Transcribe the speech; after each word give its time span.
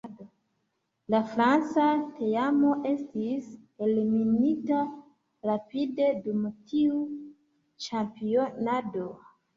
La 1.13 1.17
franca 1.33 1.89
teamo 2.21 2.71
estis 2.93 3.51
eliminita 3.89 4.79
rapide 5.51 6.09
dum 6.25 6.49
tiu 6.73 7.07
ĉampionado. 7.89 9.07